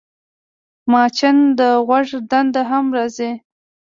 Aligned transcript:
مچان 0.91 1.37
د 1.59 1.59
غوږ 1.85 2.09
دننه 2.29 2.61
هم 2.69 2.85
راځي 2.97 3.31